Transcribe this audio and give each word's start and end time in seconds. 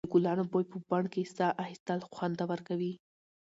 د 0.05 0.09
ګلانو 0.13 0.43
بوی 0.51 0.65
په 0.71 0.77
بڼ 0.89 1.03
کې 1.13 1.31
ساه 1.37 1.57
اخیستل 1.63 1.99
خوندور 2.13 2.59
کوي. 2.67 2.93